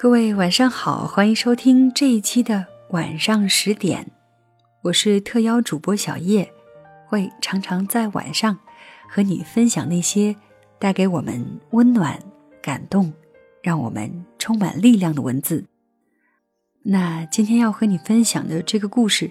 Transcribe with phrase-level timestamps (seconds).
[0.00, 4.08] 各位晚上好，欢迎收听这一期的晚上十点，
[4.82, 6.48] 我是特邀主播小叶，
[7.04, 8.56] 会常常在晚上
[9.08, 10.36] 和你分享那些
[10.78, 12.16] 带给我们温暖、
[12.62, 13.12] 感动，
[13.60, 15.64] 让我们充满力量的文字。
[16.84, 19.28] 那今天要和你分享的这个故事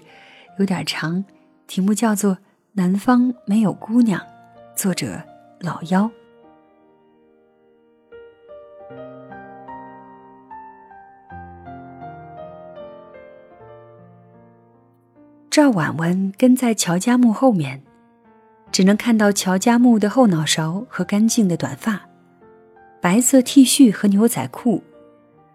[0.58, 1.24] 有点长，
[1.66, 2.34] 题目叫做
[2.72, 4.20] 《南方没有姑娘》，
[4.76, 5.22] 作者
[5.60, 6.10] 老妖。
[15.58, 17.82] 赵婉婉跟在乔家木后面，
[18.70, 22.02] 只能看到乔家木的后脑勺和干净的短发，
[23.00, 24.84] 白色 T 恤和牛仔裤，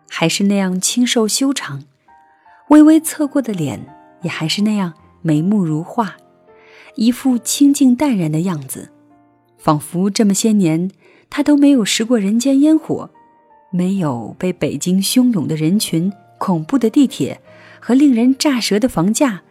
[0.10, 1.86] 还是那样清瘦修长，
[2.68, 3.80] 微微侧过的脸
[4.24, 6.18] 也还是那样眉目如画，
[6.96, 8.90] 一副清静淡然的样子，
[9.58, 10.92] 仿佛这么些年
[11.30, 13.10] 他都没有食过人间烟火，
[13.72, 17.40] 没有被北京汹涌的人群、恐怖的地铁
[17.80, 19.44] 和令人炸舌的房价。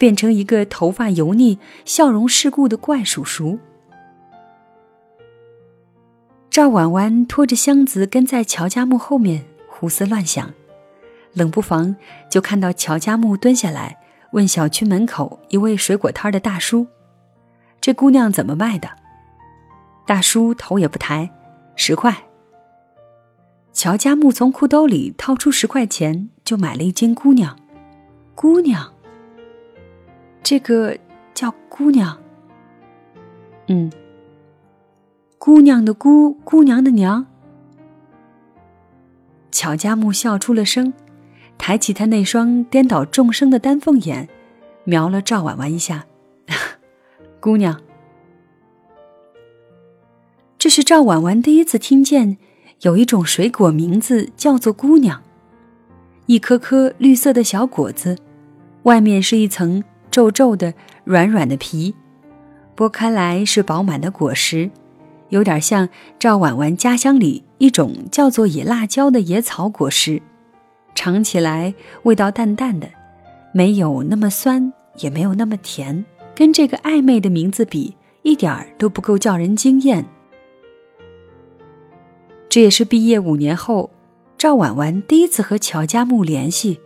[0.00, 3.58] 变成一个头发油腻、笑容世故的怪叔叔。
[6.48, 10.54] 赵婉婉拖着箱子跟在乔家木后面胡思乱想，
[11.34, 11.94] 冷不防
[12.30, 13.98] 就看到乔家木蹲下来
[14.30, 16.86] 问小区门口一位水果摊的大叔
[17.78, 18.88] ：“这姑娘怎么卖的？”
[20.08, 21.30] 大叔头也不抬
[21.76, 22.16] ：“十块。”
[23.74, 27.54] 乔家木从裤兜里掏出十块钱，就买了一斤姑娘。
[28.34, 28.90] 姑娘。
[30.42, 30.96] 这个
[31.32, 32.18] 叫姑娘，
[33.68, 33.90] 嗯，
[35.38, 37.26] 姑娘的姑，姑娘的娘。
[39.52, 40.92] 乔家木笑出了声，
[41.58, 44.28] 抬起他那双颠倒众生的丹凤眼，
[44.84, 46.06] 瞄了赵婉婉一下，
[47.38, 47.80] 姑娘。
[50.58, 52.36] 这是赵婉婉第一次听见
[52.82, 55.22] 有一种水果名字叫做姑娘，
[56.26, 58.18] 一颗颗绿色的小果子，
[58.82, 59.84] 外面是一层。
[60.10, 61.94] 皱皱的、软软的皮，
[62.76, 64.70] 剥开来是饱满的果实，
[65.28, 65.88] 有点像
[66.18, 70.20] 赵婉婉家乡里一种叫做野辣椒的野草果实，
[70.94, 72.88] 尝起来味道淡淡的，
[73.54, 76.04] 没有那么酸，也没有那么甜，
[76.34, 80.04] 跟这个暧昧的名字比，一点儿都不够叫人惊艳。
[82.48, 83.90] 这也是毕业五年后，
[84.36, 86.80] 赵婉婉第一次和乔家木联系，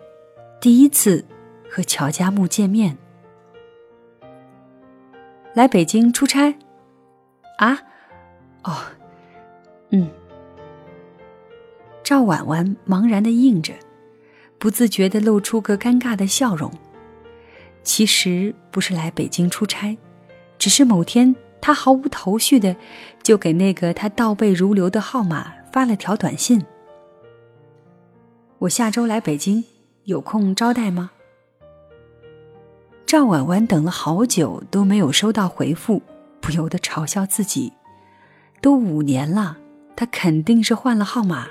[0.60, 1.24] 第一次
[1.70, 2.98] 和乔家木见面。
[5.54, 6.52] 来北京出差，
[7.58, 7.80] 啊，
[8.64, 8.76] 哦，
[9.90, 10.10] 嗯。
[12.02, 13.72] 赵婉婉茫然的应着，
[14.58, 16.70] 不自觉的露出个尴尬的笑容。
[17.84, 19.96] 其实不是来北京出差，
[20.58, 22.74] 只是某天她毫无头绪的
[23.22, 26.64] 就给那个她倒背如流的号码发了条短信
[28.58, 29.64] ：“我下周来北京，
[30.02, 31.12] 有空招待吗？”
[33.14, 36.02] 赵婉婉等了好久都没有收到回复，
[36.40, 37.72] 不由得嘲笑自己：
[38.60, 39.56] 都五年了，
[39.94, 41.46] 他肯定是换了号码。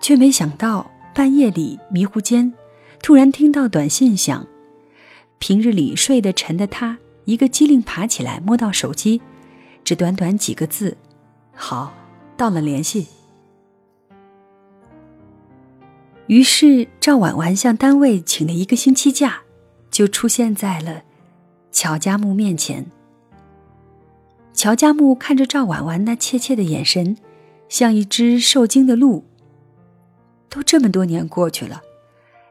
[0.00, 2.54] 却没想到半夜里迷糊间，
[3.02, 4.46] 突然听到短信响。
[5.40, 9.20] 平日里睡得沉的他，一个机灵爬起来，摸到手机，
[9.82, 10.96] 只短短几个字
[11.52, 11.92] ：“好，
[12.36, 13.08] 到了，联系。”
[16.28, 19.40] 于是，赵婉婉向单位请了一个星期假，
[19.90, 21.02] 就出现在了
[21.72, 22.84] 乔家木面前。
[24.52, 27.16] 乔家木看着赵婉婉那怯怯的眼神，
[27.70, 29.24] 像一只受惊的鹿。
[30.50, 31.80] 都这么多年过去了，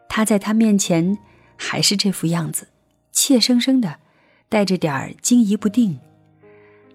[0.09, 1.19] 他在他面前
[1.56, 2.69] 还是这副样子，
[3.12, 3.97] 怯生生的，
[4.50, 6.00] 带着点儿惊疑不定。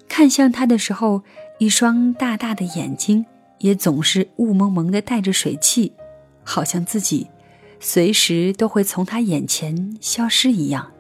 [0.09, 1.23] 看向他的时候，
[1.61, 3.25] 一双大大的眼睛
[3.59, 5.93] 也总是雾蒙蒙的，带着水汽。
[6.45, 7.29] 好像自己
[7.81, 10.91] 随时都会从他眼前消失一样。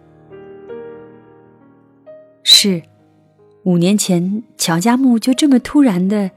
[2.42, 2.82] 是，
[3.64, 6.30] 五年前乔家木就这么突然的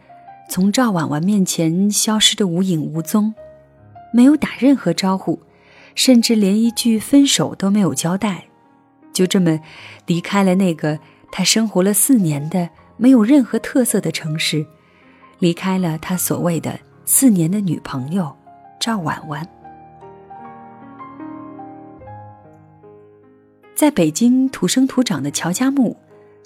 [0.50, 3.34] 从赵婉婉面前消失的无影无踪，
[4.14, 5.40] 没有打任何招呼，
[5.96, 8.46] 甚至连一句分手都没有交代，
[9.12, 9.60] 就这么
[10.06, 11.00] 离开了那个
[11.32, 14.64] 他生活了四年的没有任何特色的城市，
[15.40, 18.36] 离开了他所谓的四年的女朋友
[18.86, 19.44] 赵婉婉。
[23.74, 25.98] 在北京土生土长的乔家木，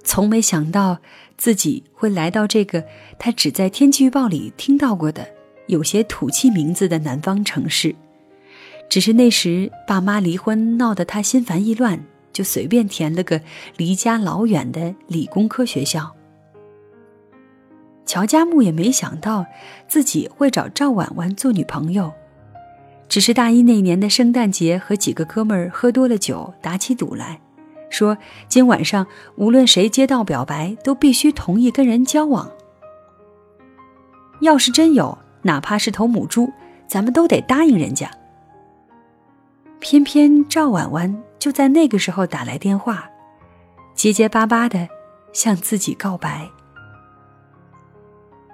[0.06, 1.00] 从没想到
[1.36, 2.86] 自己会来到这个
[3.20, 5.28] 他只在天气预报里听到过的
[5.68, 7.94] 有些土气名字的南方城市。
[8.88, 12.02] 只是那时爸妈离婚闹得他心烦意乱，
[12.32, 13.42] 就随便填了个
[13.76, 16.16] 离家老远的理工科学校。
[18.06, 19.46] 乔家木也没想到
[19.90, 22.14] 自己会找赵婉婉做女朋友。
[23.10, 27.42] 只是大一那年的圣诞节，和几个哥们儿喝多了酒，打起赌来，
[27.90, 28.16] 说
[28.48, 32.50] 今晚上无论谁接到表白，都必须同意跟人交往。
[34.42, 36.54] 要是真有，哪怕是头母猪，
[36.88, 38.10] 咱们都得答应人家。
[39.80, 43.10] 偏偏赵婉婉就在那个时候打来电话，
[43.96, 44.88] 结结巴巴的
[45.34, 46.48] 向自己告白。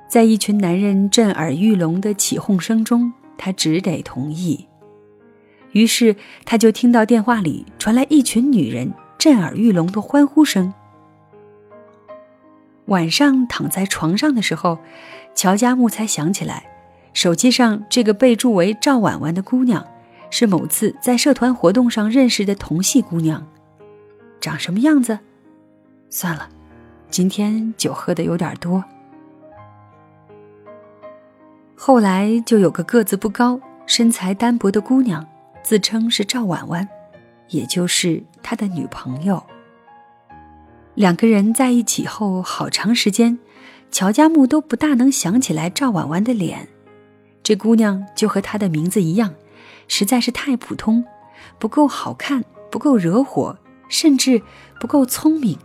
[0.08, 3.12] 在一群男人震耳欲聋的起哄声中。
[3.38, 4.68] 他只得同意，
[5.72, 6.16] 于是
[6.46, 10.74] 他就听到电话里传来一群女人震耳欲聋的欢呼声。
[12.86, 14.78] 晚上躺在床上的时候，
[15.34, 16.68] 乔家木才想起来，
[17.14, 19.86] 手机上这个备注为赵婉婉的姑娘，
[20.30, 23.46] 是某次在社团活动上认识的同系姑娘。
[24.40, 25.18] 长什么样子？
[26.10, 26.48] 算了，
[27.10, 28.84] 今天酒喝的有点多。
[31.78, 35.28] 后来就有个个子不高、身材单薄的姑娘，
[35.62, 36.88] 自称是赵婉婉，
[37.50, 39.44] 也就是他的女朋友。
[40.94, 43.38] 两个人在一起后好长时间，
[43.92, 46.70] 乔家木都不大能想起来赵婉婉的脸。
[47.44, 49.34] 这姑娘就和她的名字一样，
[49.90, 51.04] 实在是太普通，
[51.60, 53.58] 不够好看，不够惹火，
[53.90, 54.42] 甚至
[54.80, 55.60] 不够聪明。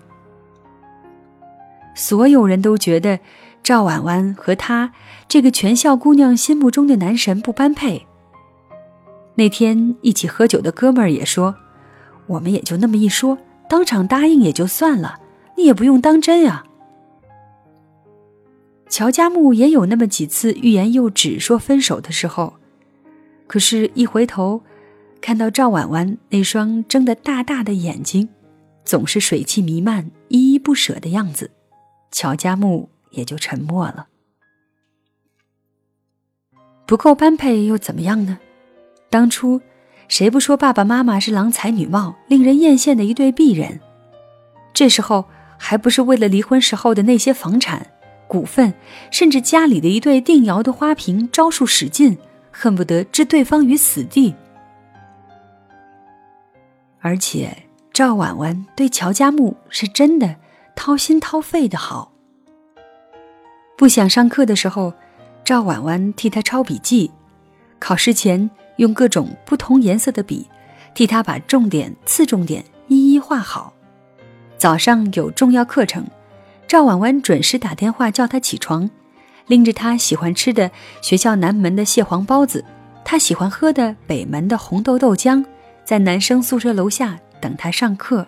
[1.95, 3.21] 所有人都觉得。
[3.63, 4.93] 赵婉婉和他
[5.29, 8.07] 这个全校姑娘心目中的男神不般配。
[9.37, 11.55] 那天一起喝酒的哥们儿也说
[12.27, 15.21] ：“我们也就那么一说，当场答应也就算了，
[15.57, 16.65] 你也不用当真啊。”
[18.89, 22.55] 乔家木也有那么几次欲言又止说分手的时候，
[23.47, 24.63] 可是，一回头
[25.21, 28.29] 看到赵婉婉那双睁得大大的眼睛，
[28.85, 31.53] 总是水汽弥漫、依依不舍的样子，
[32.11, 32.91] 乔家木。
[33.11, 34.09] 也就沉默了。
[36.87, 38.39] 不够般配又怎么样呢？
[39.09, 39.61] 当初
[40.09, 43.81] 谁不说爸爸妈妈是郎才女貌、令人艳羡的一对璧人？
[44.73, 45.25] 这时候
[45.59, 47.87] 还不是为了离婚时候的那些房产、
[48.27, 48.75] 股份，
[49.11, 52.19] 甚至家里的一对定窑的花瓶，招数使尽，
[52.51, 54.35] 恨不得置对方于死地。
[57.01, 57.57] 而且
[57.93, 60.37] 赵婉婉对乔家木是真的
[60.75, 62.10] 掏心掏肺的好。
[63.81, 64.93] 不想上课的时候，
[65.43, 67.11] 赵婉婉替他抄笔记；
[67.79, 70.47] 考试前用各种不同颜色的笔，
[70.93, 73.73] 替他把重点、次重点一一画好。
[74.59, 76.07] 早上有重要课程，
[76.69, 78.91] 赵婉婉准时打电话叫他起床，
[79.47, 82.63] 拎着他喜欢吃的学校南门的蟹黄包子，
[83.03, 85.43] 他喜欢喝的北门的红豆豆浆，
[85.87, 88.27] 在男生宿舍楼下等他上课。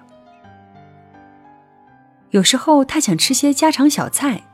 [2.31, 4.45] 有时候他想吃些家常小菜。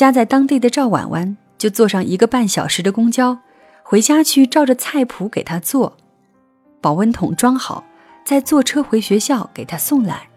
[0.00, 3.36] 家在当地的赵婉婉就坐上一个半小时的公交，
[3.82, 5.94] 回家去照着菜谱给他做，
[6.80, 7.84] 保温桶装好，
[8.24, 10.30] 再坐车回学校给他送来。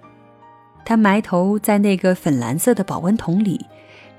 [0.84, 3.66] 他埋头在那个粉蓝色的保温桶里，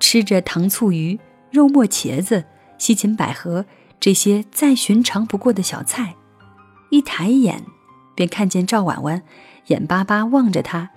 [0.01, 2.43] 吃着糖醋鱼、肉末茄子、
[2.79, 3.67] 西芹百合
[4.01, 6.15] 这些再寻常不过的小菜，
[6.89, 7.63] 一抬眼，
[8.15, 9.23] 便看见赵婉婉
[9.67, 10.89] 眼巴巴望着他，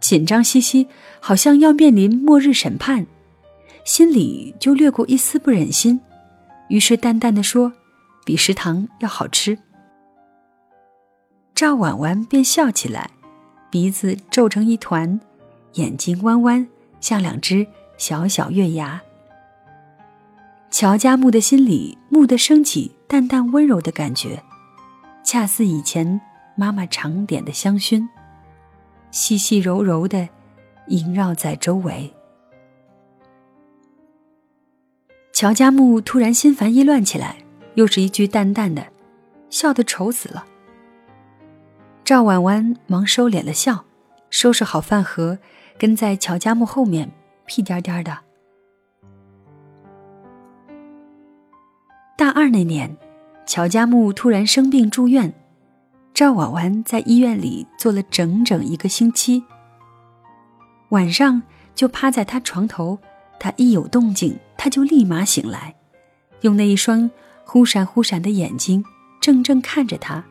[0.00, 0.88] 紧张兮兮，
[1.20, 3.06] 好像要面临末日审判。
[3.84, 6.00] 心里就掠过一丝不忍心，
[6.68, 7.72] 于是淡淡的说
[8.24, 9.58] ：“比食堂要好吃。”
[11.54, 13.10] 赵婉婉便笑起来，
[13.70, 15.20] 鼻子皱成一团，
[15.74, 16.66] 眼睛弯弯，
[17.00, 19.02] 像两只小小月牙。
[20.70, 24.42] 乔家木的心里蓦地升起淡淡温柔的感觉，
[25.24, 26.20] 恰似以前
[26.54, 28.08] 妈妈常点的香薰，
[29.10, 30.28] 细细柔柔的
[30.86, 32.12] 萦绕在周围。
[35.32, 37.36] 乔家木突然心烦意乱起来，
[37.74, 38.86] 又是一句淡淡的，
[39.48, 40.44] 笑得丑死了。
[42.04, 43.86] 赵婉婉忙收敛了笑，
[44.28, 45.38] 收拾好饭盒，
[45.78, 47.10] 跟在乔家木后面，
[47.46, 48.18] 屁颠颠的。
[52.16, 52.94] 大二那年，
[53.46, 55.32] 乔家木突然生病住院，
[56.12, 59.42] 赵婉婉在医院里坐了整整一个星期。
[60.90, 61.42] 晚上，
[61.74, 62.98] 就趴在他床头，
[63.38, 65.74] 他一有动静，他就立马醒来，
[66.42, 67.10] 用那一双
[67.44, 68.84] 忽闪忽闪的眼睛
[69.20, 70.24] 怔怔看着他，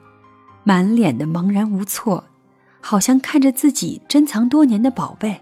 [0.64, 2.24] 满脸的茫然无措，
[2.80, 5.42] 好像看着自己珍藏多年的宝贝。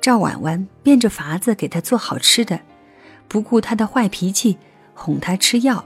[0.00, 2.60] 赵婉婉变着法子给他做好吃的，
[3.28, 4.58] 不顾他的坏脾气，
[4.94, 5.84] 哄他吃药，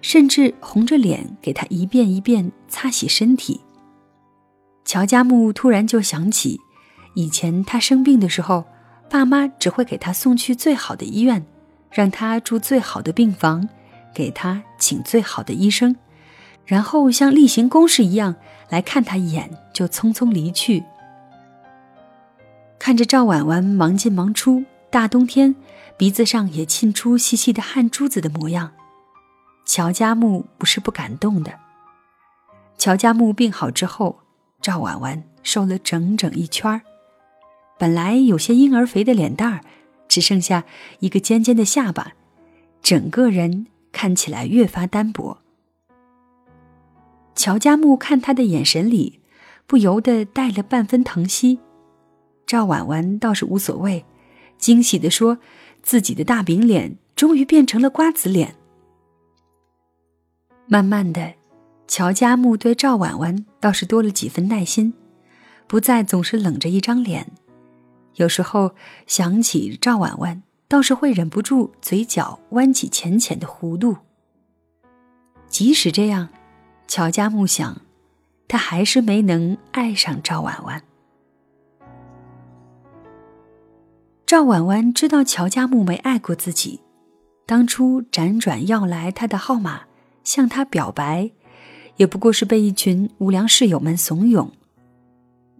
[0.00, 3.60] 甚至红着脸给他一遍一遍擦洗身体。
[4.84, 6.60] 乔家木突然就想起，
[7.14, 8.64] 以前他生病的时候，
[9.12, 11.44] 爸妈只会给他送去最好的医院，
[11.90, 13.68] 让他住最好的病房，
[14.14, 15.94] 给他请最好的医生，
[16.64, 18.34] 然后像例行公事一样
[18.70, 20.82] 来看他一眼，就匆匆离去。
[22.78, 25.54] 看着赵婉婉忙进忙出，大冬天
[25.98, 28.72] 鼻子上也沁出细细的汗珠子的模样，
[29.66, 31.52] 乔家木不是不感动的。
[32.78, 34.20] 乔家木病好之后，
[34.62, 36.80] 赵婉婉瘦了整整一圈儿，
[37.78, 39.60] 本来有些婴儿肥的脸蛋儿，
[40.08, 40.64] 只剩下
[41.00, 42.12] 一个尖尖的下巴，
[42.80, 45.38] 整个人看起来越发单薄。
[47.34, 49.20] 乔家木看他的眼神里，
[49.66, 51.58] 不由得带了半分疼惜。
[52.46, 54.04] 赵婉婉倒是无所谓，
[54.58, 55.38] 惊喜地说
[55.82, 58.54] ：“自己的大饼脸终于变成了瓜子脸。”
[60.68, 61.34] 慢慢的，
[61.88, 64.92] 乔家木对赵婉婉倒是多了几分耐心，
[65.66, 67.32] 不再总是冷着一张脸。
[68.16, 68.74] 有时候
[69.06, 73.96] 想起赵婉婉，倒是会忍不住嘴角弯起浅浅的弧度。
[75.48, 76.28] 即使这样，
[76.86, 77.80] 乔家木想，
[78.48, 80.82] 他还是没能爱上赵婉婉。
[84.26, 86.80] 赵婉婉知道乔家木没爱过自己，
[87.44, 89.82] 当初辗转要来他的号码，
[90.24, 91.30] 向他表白，
[91.96, 94.48] 也不过是被一群无良室友们怂恿。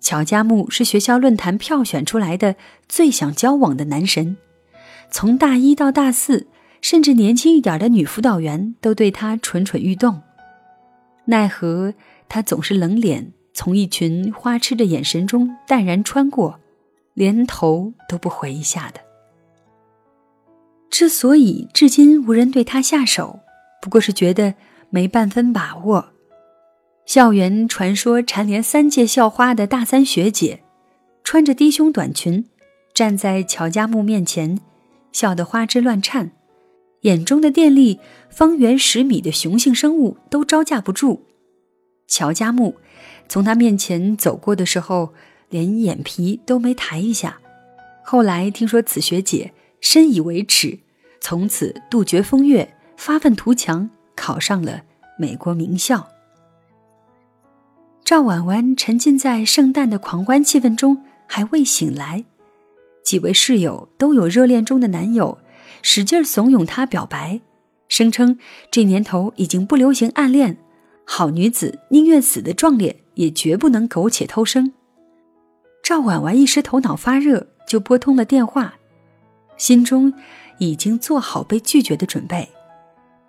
[0.03, 2.57] 乔家木是学校论坛票选出来的
[2.89, 4.37] 最想交往的男神，
[5.11, 6.47] 从大一到大四，
[6.83, 10.21] 甚至年轻一点的女辅导员都对他蠢蠢欲动，
[11.27, 11.95] 奈何
[12.29, 16.59] 他总是冷脸，从一群花痴的眼神中淡然穿过。
[17.15, 18.99] 连头都不回一下的。
[20.89, 23.41] 之所以至今无人对他下手，
[23.83, 24.55] 不过是觉得
[24.89, 26.12] 没半分把握。
[27.07, 30.63] 校园传说蝉联三届校花的大三学姐，
[31.25, 32.45] 穿着低胸短裙，
[32.95, 34.61] 站在乔家木面前，
[35.13, 36.33] 笑得花枝乱颤，
[37.03, 41.27] 眼中的电力，方圆十米的雄性生物都招架不住。
[42.07, 42.77] 乔家木
[43.29, 45.13] 从他面前走过的时候。
[45.53, 47.39] 连眼皮都没抬一下。
[48.03, 50.79] 后来听说此学姐深以为耻，
[51.21, 54.81] 从此杜绝风月，发愤图强，考上了
[55.19, 56.09] 美国名校。
[58.13, 62.23] 赵婉婉沉浸在圣诞的狂欢气氛中，还未醒来。
[63.03, 65.39] 几位室友都有热恋中的男友，
[65.81, 67.41] 使劲怂恿她表白，
[67.89, 68.39] 声称
[68.71, 70.59] 这年头已经不流行暗恋，
[71.07, 74.75] 好女子宁愿死的壮烈，也绝不能苟且偷生。
[75.83, 78.75] 赵婉婉一时头脑发热，就拨通了电话，
[79.57, 80.13] 心中
[80.59, 82.47] 已经做好被拒绝的准备。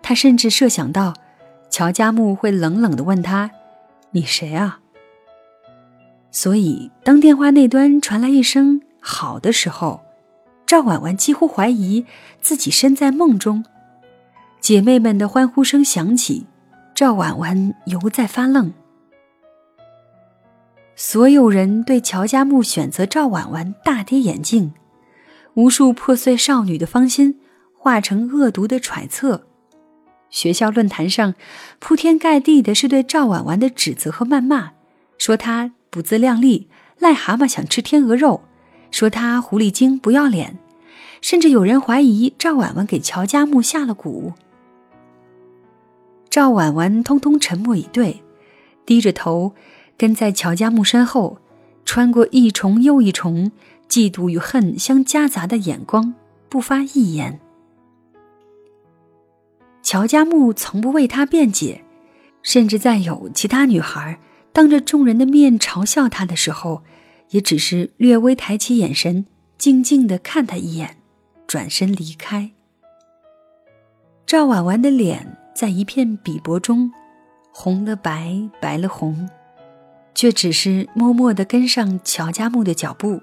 [0.02, 1.14] 她甚至设想到，
[1.70, 3.50] 乔家木会冷冷地问她
[4.14, 4.80] ：“你谁啊？”
[6.30, 10.00] 所以，当电话那端传来一声“好的”时候，
[10.66, 12.06] 赵婉婉几乎怀疑
[12.40, 13.64] 自己身在梦中。
[14.60, 16.46] 姐妹们的欢呼声响起，
[16.94, 18.72] 赵婉婉犹在发愣。
[20.96, 24.72] 所有人对乔家木选择赵婉婉大跌眼镜，
[25.54, 27.38] 无数破碎少女的芳心
[27.76, 29.46] 化成恶毒的揣测。
[30.34, 31.34] 学校论坛上
[31.78, 34.72] 铺天盖地的是对赵婉婉的指责和谩骂，
[35.16, 36.66] 说她不自量力，
[36.98, 38.42] 癞蛤蟆想吃天鹅肉，
[38.90, 40.58] 说她狐狸精不要脸，
[41.20, 44.32] 甚至有人怀疑赵婉婉给乔家木下了蛊。
[46.28, 48.24] 赵婉婉通通沉默以对，
[48.84, 49.54] 低着头。
[49.96, 51.38] 跟在乔家木身后，
[51.84, 53.52] 穿过一重又一重
[53.88, 56.14] 嫉妒与恨相夹杂的眼光，
[56.48, 57.38] 不发一言。
[59.84, 61.84] 乔家木从不为他辩解，
[62.42, 64.18] 甚至在有其他女孩
[64.50, 66.82] 当着众人的面嘲笑他的时候，
[67.30, 69.26] 也只是略微抬起眼神，
[69.58, 70.96] 静静的看他一眼，
[71.46, 72.50] 转身离开。
[74.26, 76.90] 赵婉婉的脸在一片鄙薄中，
[77.52, 79.28] 红了白，白了红。
[80.16, 83.20] 却只是默默的跟上乔家木的脚步。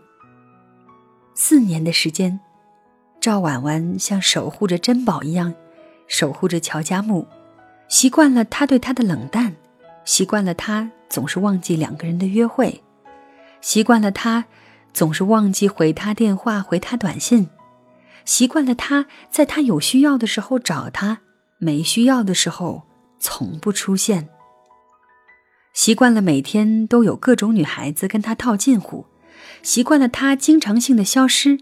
[1.34, 2.38] 四年的时间，
[3.22, 5.54] 赵婉婉像守护着珍宝一样，
[6.12, 7.26] 守护着乔家木，
[7.88, 9.56] 习惯了他对她的冷淡，
[10.04, 12.84] 习惯了他总是忘记两个人的约会，
[13.62, 14.44] 习惯了他
[14.94, 17.48] 总是忘记回他电话、回他短信，
[18.26, 21.20] 习惯了他在他有需要的时候找他，
[21.58, 22.84] 没需要的时候
[23.18, 24.28] 从不出现。
[25.74, 29.06] 习惯了每天都有各种女孩子跟他套近乎，
[29.64, 31.62] 习惯了他经常性的消失。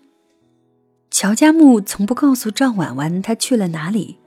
[1.12, 4.19] 乔家木从不告诉赵婉婉他去了哪里。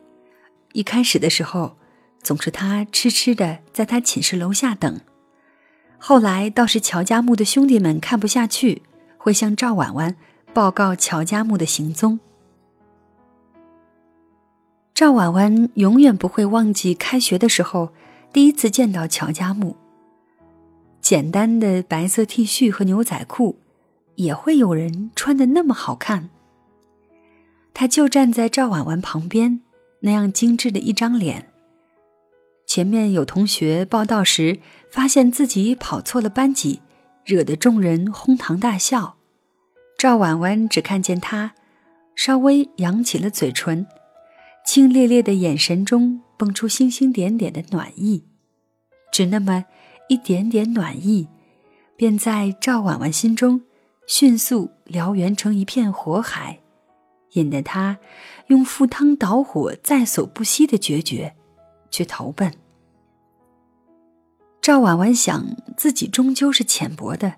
[0.72, 1.76] 一开始的时候，
[2.22, 5.00] 总是他痴痴的在他寝室楼下等。
[5.98, 8.82] 后来倒是乔家木的兄弟们看不下去，
[9.16, 10.16] 会向赵婉婉
[10.52, 12.18] 报告乔家木的行踪。
[14.94, 17.92] 赵婉婉永远不会忘记开学的时候
[18.32, 19.76] 第一次见到乔家木。
[21.00, 23.58] 简单的白色 T 恤和牛仔裤，
[24.14, 26.30] 也会有人穿的那么好看。
[27.74, 29.60] 他就站在赵婉婉旁边，
[30.02, 31.48] 那样精致的一张脸。
[32.64, 36.80] 前面有同学报道时，发现自己跑错了班级，
[37.24, 39.16] 惹得众人哄堂大笑。
[39.98, 41.54] 赵婉婉只看见他
[42.16, 43.86] 稍微扬起了嘴唇，
[44.66, 48.24] 清冽冽的眼神中蹦出星星点点的暖意，
[49.12, 49.66] 只那么
[50.08, 51.28] 一点点暖意，
[51.96, 53.60] 便在赵婉婉心中
[54.06, 56.61] 迅速燎原成一片火海。
[57.32, 57.98] 引得他
[58.48, 61.34] 用赴汤蹈火在所不惜的决绝
[61.90, 62.52] 去投奔。
[64.60, 65.44] 赵婉婉想，
[65.76, 67.34] 自己终究是浅薄的，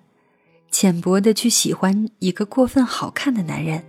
[0.71, 3.85] 浅薄的去喜欢一个过分好看的男人，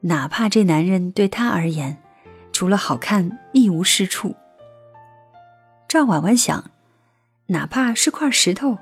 [0.00, 2.02] 哪怕这男人对她而言，
[2.50, 4.34] 除了好看一无是处。
[5.86, 6.72] 赵婉婉想，
[7.46, 8.76] 哪怕是块石头，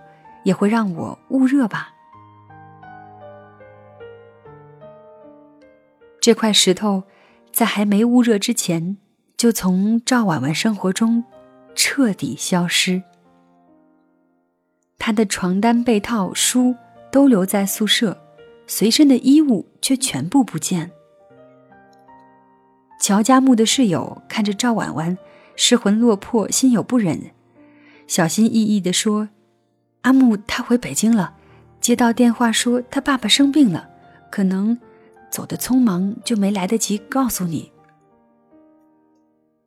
[0.45, 1.93] 也会让我捂热吧。
[6.27, 7.05] 这块石头，
[7.53, 8.97] 在还没捂热之前，
[9.37, 11.23] 就从赵婉婉生活中
[11.77, 13.01] 彻底消失。
[14.99, 16.75] 她的床单、被套、书
[17.13, 18.21] 都留在宿舍，
[18.67, 20.91] 随身的衣物却全部不见。
[23.01, 25.17] 乔家木的室友看着赵婉婉
[25.55, 27.31] 失魂落魄，心有不忍，
[28.09, 29.29] 小心翼翼地说
[30.03, 31.35] ：“阿木他回北京了，
[31.81, 33.89] 接到电话说他爸爸生病了，
[34.29, 34.77] 可能……”
[35.31, 37.73] 走的匆忙，就没来得及告诉你。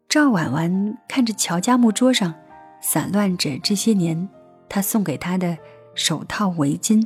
[0.08, 2.34] 赵婉婉看着乔家木桌上
[2.82, 4.28] 散乱着这些年
[4.68, 5.58] 他送给她的
[5.94, 7.06] 手套、围巾，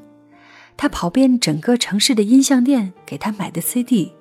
[0.78, 4.14] 他跑遍整个城市的音像店给他买的 CD。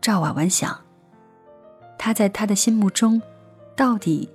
[0.00, 0.80] 赵婉婉想，
[1.98, 3.22] 他在他的心目中，
[3.76, 4.28] 到底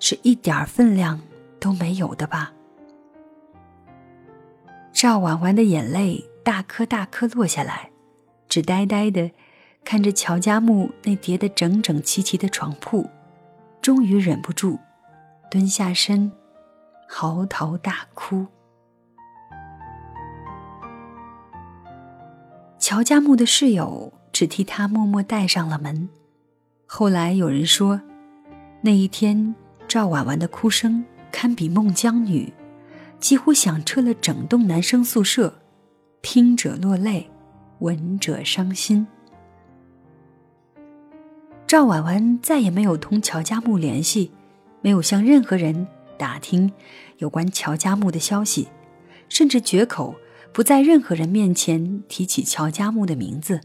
[0.00, 1.20] 是一点分量
[1.60, 2.52] 都没有的吧？
[4.92, 7.90] 赵婉婉的眼泪大颗大颗落下来。
[8.54, 9.32] 只呆呆的
[9.84, 13.10] 看着乔家木那叠得整整齐齐的床铺，
[13.82, 14.78] 终于忍不住
[15.50, 16.30] 蹲下身，
[17.08, 18.46] 嚎啕大哭。
[22.78, 26.08] 乔家木的室友只替他默默带上了门。
[26.86, 28.00] 后来有人说，
[28.82, 29.56] 那一天
[29.88, 32.52] 赵婉婉的哭声堪比孟姜女，
[33.18, 35.52] 几乎响彻了整栋男生宿舍，
[36.22, 37.28] 听者落泪。
[37.80, 39.06] 闻者伤心。
[41.66, 44.30] 赵婉婉再也没有同乔家木联系，
[44.80, 46.72] 没有向任何人打听
[47.18, 48.68] 有关乔家木的消息，
[49.28, 50.14] 甚至绝口
[50.52, 53.60] 不在任何人面前提起乔家木的名字。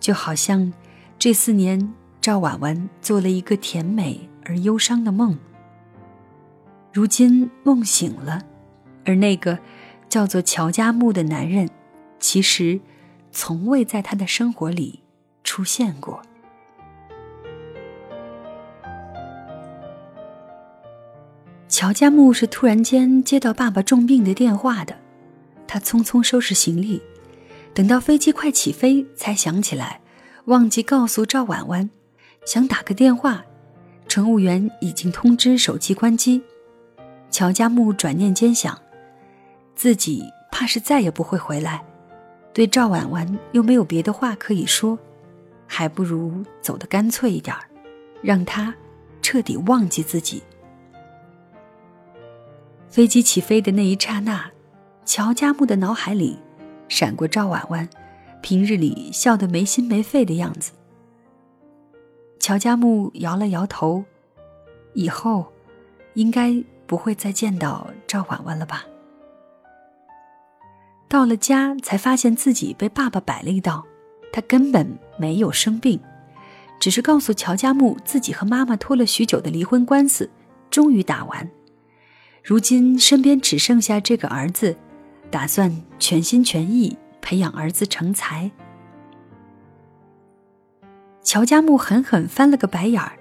[0.00, 0.72] 就好像
[1.18, 5.36] 这四年，赵婉婉做了一个甜美而忧伤的梦。
[6.92, 8.42] 如今梦醒了，
[9.04, 9.58] 而那个
[10.08, 11.68] 叫做乔家木的男人。
[12.20, 12.80] 其实，
[13.30, 15.00] 从未在他的生活里
[15.44, 16.22] 出现过。
[21.68, 24.96] 乔家木是突然间接到爸爸重病的电话的，
[25.66, 27.00] 他匆匆收拾行李，
[27.72, 30.00] 等到飞机快起飞，才想起来
[30.46, 31.88] 忘记告诉赵婉婉，
[32.44, 33.44] 想打个电话，
[34.08, 36.42] 乘务员已经通知手机关机。
[37.30, 38.76] 乔家木转念间想，
[39.76, 41.84] 自己怕是再也不会回来。
[42.58, 44.98] 对赵婉婉又没有别的话可以说，
[45.64, 47.56] 还不如走得干脆一点，
[48.20, 48.74] 让她
[49.22, 50.42] 彻底忘记自己。
[52.88, 54.50] 飞机起飞的那一刹那，
[55.04, 56.36] 乔家木的脑海里
[56.88, 57.88] 闪过赵婉婉
[58.42, 60.72] 平日里笑得没心没肺的样子。
[62.40, 64.04] 乔家木摇了摇头，
[64.94, 65.46] 以后
[66.14, 68.84] 应该不会再见到赵婉婉了吧。
[71.08, 73.84] 到了家，才发现自己被爸爸摆了一道。
[74.30, 75.98] 他根本没有生病，
[76.78, 80.30] 只是告诉乔家木，自己和妈妈拖了许久的离婚官司
[80.70, 81.50] 终于打完。
[82.44, 84.76] 如今身边只剩下这个儿子，
[85.30, 88.50] 打算全心全意培养儿子成才。
[91.22, 93.18] 乔家木狠狠翻了个白眼儿，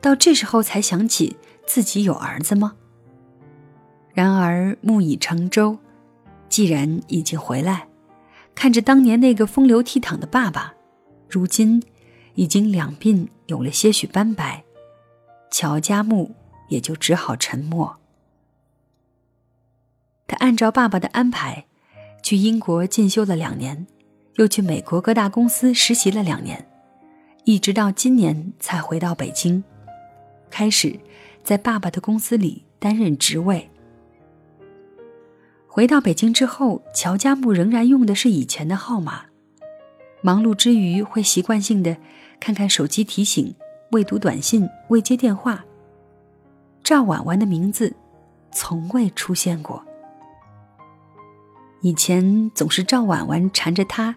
[0.00, 2.74] 到这时候才想起自己有儿子吗？
[4.12, 5.78] 然而木已成舟，
[6.50, 7.88] 既然已经回来，
[8.54, 10.74] 看着当年那个风流倜傥的爸爸，
[11.28, 11.82] 如今
[12.34, 14.64] 已经两鬓有了些许斑白，
[15.50, 16.34] 乔家木
[16.68, 17.96] 也就只好沉默。
[20.26, 21.66] 他按照爸爸的安排，
[22.22, 23.86] 去英国进修了两年，
[24.34, 26.66] 又去美国各大公司实习了两年。
[27.44, 29.64] 一直到今年才回到北京，
[30.50, 30.98] 开始
[31.42, 33.70] 在爸爸的公司里担任职位。
[35.72, 39.26] 回到北京之后，乔家木仍然用的是以前的号码，
[40.20, 41.96] 忙碌之余会习惯性的
[42.40, 43.54] 看看手机提醒，
[43.92, 45.64] 未读短信，未接电话。
[46.82, 47.94] 赵婉婉的名字
[48.50, 49.80] 从未出现过。
[51.82, 54.16] 以前总是赵婉婉缠着他，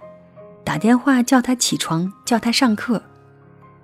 [0.64, 3.04] 打电话叫他起床，叫他上课。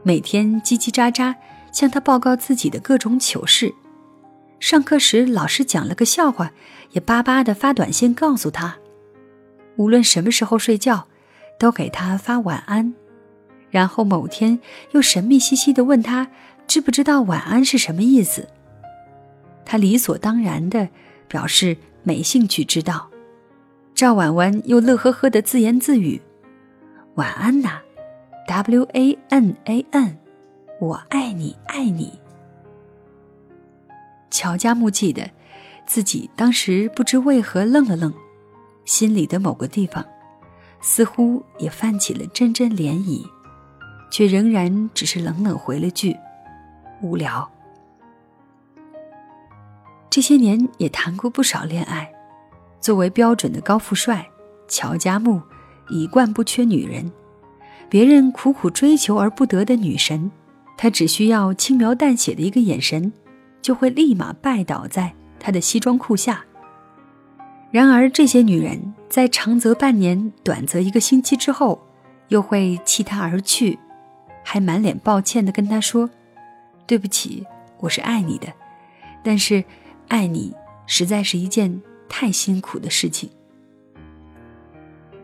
[0.01, 1.35] 每天叽叽喳喳
[1.71, 3.71] 向他报告自己的各种糗事，
[4.59, 6.51] 上课时老师讲了个笑话，
[6.91, 8.77] 也巴巴的发短信告诉他。
[9.77, 11.07] 无论什么时候睡觉，
[11.57, 12.93] 都给他发晚安，
[13.69, 14.59] 然后某天
[14.91, 16.27] 又神秘兮兮的问他
[16.67, 18.47] 知不知道晚安是什么意思。
[19.65, 20.89] 他理所当然的
[21.27, 23.09] 表示没兴趣知道。
[23.95, 26.21] 赵婉婉又乐呵呵的自言自语
[27.15, 27.81] ：“晚安呐。”
[28.47, 30.17] W A N A N，
[30.79, 32.19] 我爱你，爱你。
[34.39, 35.29] 乔家木记得，
[35.85, 38.13] 自己当时不知为何愣了愣，
[38.85, 40.05] 心里的某个地方，
[40.79, 43.21] 似乎也泛起了阵阵涟漪，
[44.09, 46.15] 却仍然只是冷冷回了句
[47.03, 47.51] ：“无聊。”
[50.09, 52.09] 这些年也谈过不少恋爱，
[52.79, 54.25] 作为标准的高富帅，
[54.69, 55.41] 乔家木
[55.89, 57.11] 一贯不缺女人。
[57.89, 60.31] 别人苦苦追求而不得的女神，
[60.77, 63.11] 他只需要轻描淡写的一个眼神，
[63.61, 66.43] 就会立马拜倒在他的西装裤下。
[67.71, 71.79] 然而，这些女人在长则半年、短则一个星期之后，
[72.29, 73.77] 又会弃他而去，
[74.43, 76.09] 还满脸抱歉地跟他说
[76.87, 77.45] ：“对不起，
[77.79, 78.47] 我是爱你的，
[79.23, 79.63] 但是
[80.07, 80.53] 爱你
[80.85, 83.29] 实在是一件太辛苦的事情。”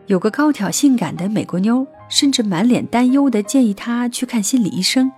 [0.06, 1.86] 有个高挑性感的美国妞。
[2.08, 5.10] 甚至满脸担忧地建议他去看心理医生。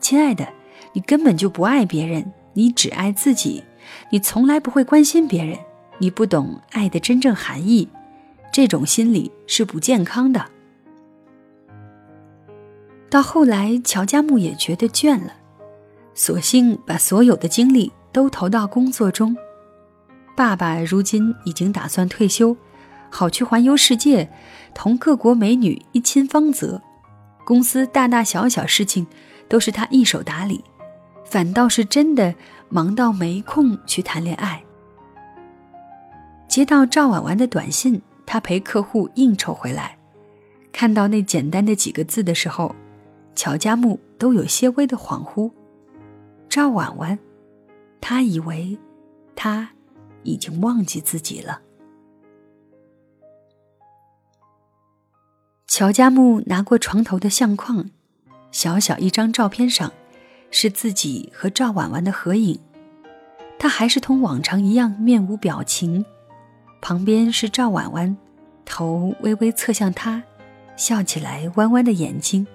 [0.00, 0.48] 亲爱的，
[0.92, 3.62] 你根本就不爱别人，你只爱自己，
[4.10, 5.58] 你从来不会关心别人，
[5.98, 7.88] 你不懂爱的真正含义，
[8.52, 10.44] 这种心理是不健康的。
[13.10, 15.32] 到后来，乔家木也觉得倦了，
[16.14, 19.36] 索性把所有的精力都投到工作中。
[20.36, 22.56] 爸爸如今已经打算退休。
[23.10, 24.28] 好去环游世界，
[24.74, 26.82] 同各国美女一亲芳泽。
[27.42, 29.06] 公司大大小小事情
[29.48, 30.62] 都是他一手打理，
[31.28, 32.34] 反倒是真的
[32.70, 34.64] 忙到没空去谈恋爱。
[36.48, 39.98] 接到赵婉婉的短信，他陪客户应酬回来，
[40.72, 42.74] 看到那简单的几个字的时候，
[43.34, 45.52] 乔家木都有些微的恍惚。
[46.48, 47.18] 赵婉婉，
[48.00, 48.78] 他以为
[49.36, 49.70] 他
[50.22, 51.60] 已经忘记自己了。
[55.66, 57.90] 乔家木拿过床头的相框，
[58.50, 59.92] 小小一张照片上，
[60.50, 62.58] 是自己和赵婉婉的合影。
[63.58, 66.04] 他还是同往常一样面无表情，
[66.80, 68.16] 旁边是赵婉婉，
[68.64, 70.22] 头微微侧向他，
[70.76, 72.46] 笑起来弯弯的眼睛，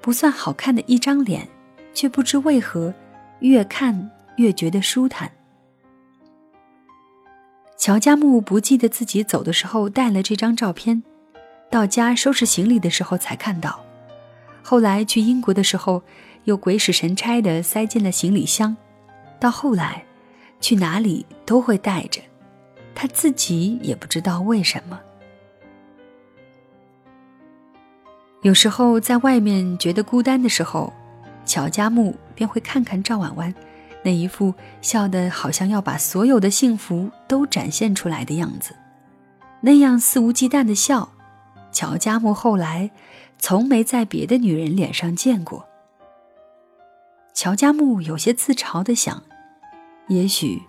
[0.00, 1.48] 不算好看的一张脸，
[1.94, 2.92] 却不知为何
[3.38, 5.30] 越看越觉得舒坦。
[7.78, 11.02] 乔家木不记得自己走的时候带了这张照片。
[11.70, 13.82] 到家收拾行李的时候才看到，
[14.62, 16.02] 后来去英国的时候
[16.44, 18.76] 又鬼使神差的塞进了行李箱，
[19.38, 20.04] 到后来
[20.60, 22.20] 去哪里都会带着，
[22.94, 25.00] 他自己也不知道为什么。
[28.42, 30.92] 有时候在外面觉得孤单的时候，
[31.44, 33.54] 乔家木便会看看赵婉婉，
[34.02, 38.74] 那一副笑得好像要把所有的幸福都展现出来的样子，
[39.60, 41.08] 那样肆无忌惮的笑。
[41.70, 42.90] 乔家木后来
[43.38, 45.64] 从没在别的女人脸上见过。
[47.34, 49.22] 乔家木有些自嘲的想
[50.08, 50.62] ：“也许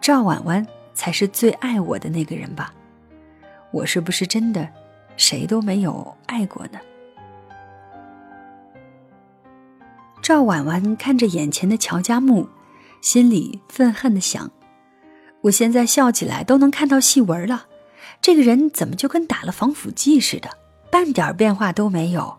[0.00, 2.74] 赵婉婉才是最爱我的那个人吧？
[3.70, 4.68] 我是不是真的
[5.16, 6.80] 谁都没有爱过呢？”
[10.20, 12.48] 赵婉婉看着眼前的乔家木，
[13.00, 14.50] 心里愤恨的想
[15.42, 17.66] ：“我现在笑起来都能看到细纹了，
[18.20, 20.50] 这个人怎么就跟打了防腐剂似的，
[20.90, 22.38] 半点变化都没有？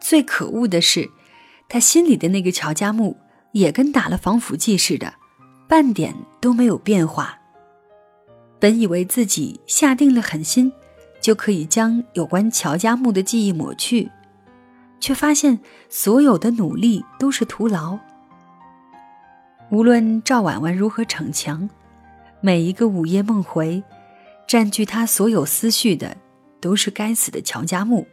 [0.00, 1.08] 最可恶的是，
[1.68, 3.16] 他心里的那个乔家木
[3.52, 5.14] 也跟打了防腐剂似的，
[5.68, 7.38] 半点都没有变化。
[8.60, 10.72] 本以为自己下定了狠心，
[11.20, 14.10] 就可以将有关乔家木的记忆抹去，
[15.00, 17.98] 却发现所有的努力都是徒劳。
[19.70, 21.68] 无论赵婉婉如何逞强，
[22.40, 23.82] 每一个午夜梦回，
[24.46, 26.16] 占据他所有思绪的，
[26.60, 28.06] 都是该死的乔家木。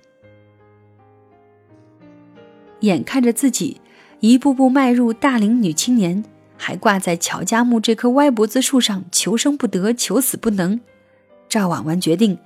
[2.81, 3.81] 眼看着自己
[4.19, 6.23] 一步步迈入大龄女青年，
[6.57, 10.79] 还挂在乔家木这棵歪脖子树上求生不得、求死不能，
[11.49, 12.37] 赵婉婉决定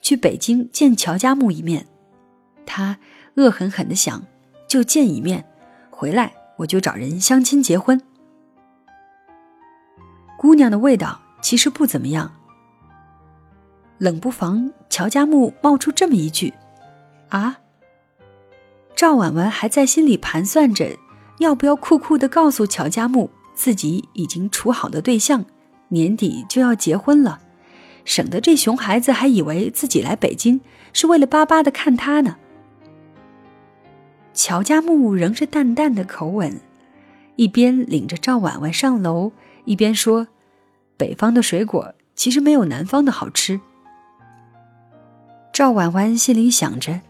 [0.00, 1.86] 去北京见乔家木一面。
[2.64, 2.98] 她
[3.34, 4.22] 恶狠狠地想：
[4.68, 5.44] 就见一面，
[5.90, 8.00] 回来我就找人相亲结婚。
[10.38, 12.32] 姑娘的味道其实不怎么样。
[13.98, 16.52] 冷不防，乔家木冒出这么一句
[17.30, 17.58] ：“啊。”
[18.96, 20.96] 赵婉婉还在心里盘算着，
[21.38, 25.44] 要不要酷酷的告诉乔家木自己已经处好的对象，
[25.88, 27.40] 年底就要结婚了，
[28.04, 30.60] 省得这熊孩子还以为自己来北京
[30.92, 32.36] 是为了巴巴的看他呢。
[34.32, 36.60] 乔家木仍是淡淡的口吻，
[37.36, 39.32] 一边领着赵婉婉上楼，
[39.64, 40.28] 一边说。
[40.96, 43.60] 北方的水果其实没有南方的好吃。
[45.52, 47.00] 赵婉婉心里想着，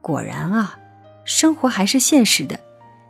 [0.00, 0.76] 果然啊，
[1.24, 2.58] 生活还是现实的。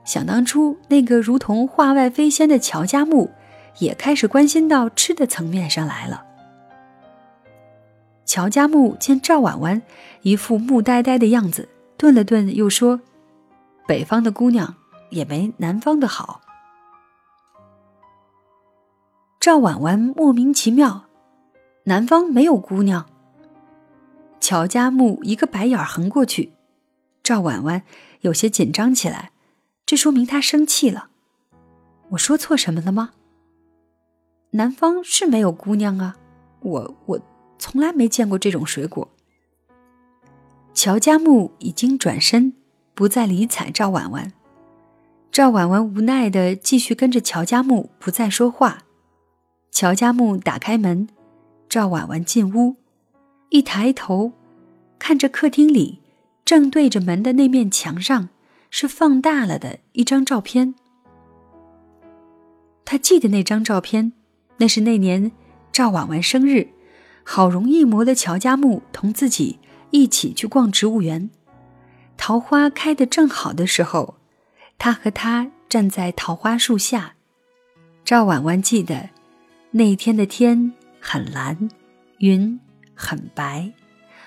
[0.05, 3.31] 想当初那个如同画外飞仙的乔家木，
[3.79, 6.25] 也开始关心到吃的层面上来了。
[8.25, 9.83] 乔家木见赵婉婉
[10.22, 13.01] 一副木呆呆的样子，顿了顿，又说
[13.87, 14.75] ：“北方的姑娘
[15.11, 16.40] 也没南方的好。”
[19.38, 21.05] 赵婉婉莫名其妙，
[21.85, 23.07] 南方没有姑娘。
[24.40, 26.53] 乔家木一个白眼横过去，
[27.23, 27.83] 赵婉婉
[28.23, 29.31] 有些紧张起来，
[29.87, 31.09] 这说明她生气了。
[32.11, 33.13] 我说错什么了吗？
[34.51, 36.17] 南方是没有姑娘啊，
[36.61, 37.21] 我我
[37.59, 39.09] 从来没见过这种水果。
[40.75, 42.53] 乔家木已经转身，
[42.93, 44.33] 不再理睬赵婉婉。
[45.31, 48.83] 赵婉婉无奈的继续跟着乔家木，不再说话。
[49.71, 51.09] 乔家木打开门，
[51.69, 52.77] 赵婉婉进屋，
[53.49, 54.33] 一抬头，
[54.99, 56.01] 看着客厅里
[56.44, 58.28] 正对着门的那面墙上
[58.70, 60.74] 是放大了的一张照片。
[62.85, 64.12] 他记得那张照片，
[64.59, 65.33] 那是那年
[65.72, 66.68] 赵婉婉生日，
[67.24, 69.59] 好容易磨的乔家木同自己
[69.90, 71.31] 一起去逛植物园，
[72.16, 74.16] 桃花开得正好的时候，
[74.78, 77.14] 他和他站在桃花树下，
[78.05, 79.11] 赵婉婉记得。
[79.74, 81.70] 那天的天很蓝，
[82.18, 82.61] 云
[82.94, 83.72] 很白，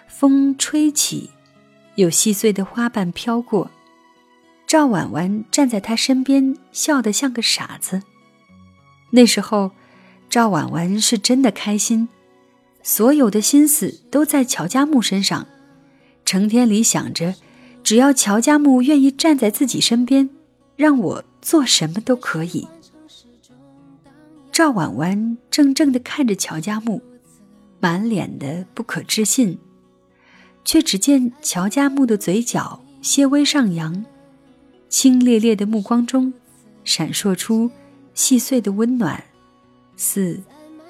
[0.07, 1.29] 风吹起，
[1.95, 3.71] 有细碎的花瓣飘过。
[4.67, 8.01] 赵婉婉站在他身边，笑得像个傻子。
[9.11, 9.71] 那时候，
[10.29, 12.09] 赵婉婉是真的开心，
[12.81, 15.47] 所有的心思都在乔家木身上，
[16.25, 17.35] 成天里想着，
[17.83, 20.29] 只要乔家木愿意站在自己身边，
[20.75, 22.67] 让我做什么都可以。
[24.51, 27.01] 赵婉婉怔怔地看着乔家木，
[27.79, 29.57] 满脸的不可置信，
[30.65, 34.03] 却只见乔家木的嘴角些微上扬，
[34.89, 36.33] 清冽冽的目光中
[36.83, 37.71] 闪烁出
[38.13, 39.23] 细碎的温暖，
[39.95, 40.41] 似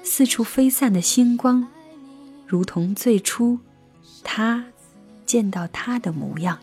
[0.02, 1.68] 四处飞散的星光，
[2.46, 3.58] 如同最初
[4.24, 4.64] 他
[5.24, 6.58] 见到他的模样。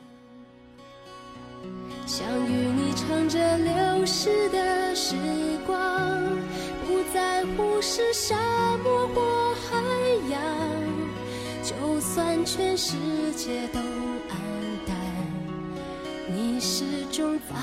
[2.05, 5.15] 想与你唱着流逝的时
[5.65, 5.83] 光。
[6.85, 8.35] 不在乎是沙
[8.83, 9.77] 漠或海
[10.29, 10.82] 洋，
[12.03, 12.93] 算全世
[13.33, 14.37] 界都暗
[14.85, 14.93] 淡，
[16.27, 17.55] 你始终在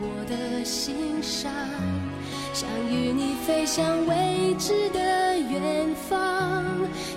[0.00, 1.50] 我的心上。
[2.54, 6.64] 想与你飞向未知的远方，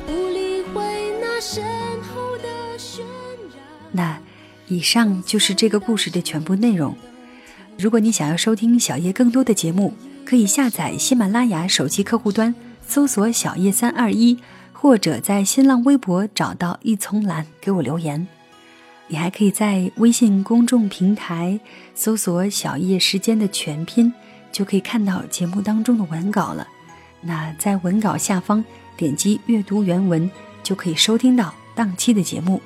[0.07, 0.81] 不理会
[1.21, 1.63] 那身
[2.01, 3.61] 后的喧嚷。
[3.91, 4.19] 那
[4.67, 6.95] 以上就是这个故事的全部内容。
[7.77, 9.93] 如果你想要收听小叶更多的节目。
[10.23, 12.55] 可以下载喜马拉雅手机客户端，
[12.87, 14.37] 搜索“小叶三二一”，
[14.81, 18.27] 或者在新浪微博找到一丛蓝给我留言。
[19.05, 21.59] 你还可以在微信公众平台
[21.93, 24.11] 搜索“小叶时间”的全拼，
[24.51, 26.67] 就可以看到节目当中的文稿了。
[27.21, 28.65] 那在文稿下方
[28.97, 30.27] 点击阅读原文，
[30.63, 32.59] 就可以收听到当期的节目。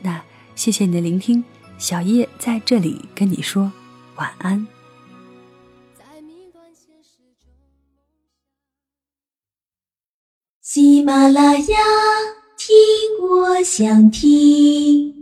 [0.00, 0.20] 那
[0.54, 1.42] 谢谢你的聆听，
[1.78, 3.72] 小叶在这里跟你说
[4.16, 4.77] 晚安。
[10.70, 11.28] 喜马。
[11.28, 11.78] 拉雅，
[12.58, 12.76] 听
[13.26, 15.17] 我想听。